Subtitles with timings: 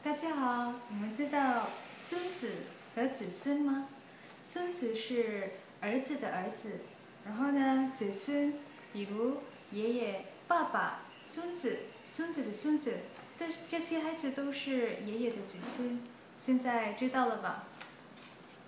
[0.00, 2.52] 大家好，你们知道孙子
[2.94, 3.88] 和子孙吗？
[4.44, 5.50] 孙子是
[5.80, 6.82] 儿子的儿子，
[7.26, 8.54] 然后呢，子孙，
[8.92, 9.38] 比如
[9.72, 12.98] 爷爷、爸爸、孙子、孙子的孙子，
[13.36, 16.00] 这这些孩子都是爷爷的子孙，
[16.38, 17.64] 现在知道了吧？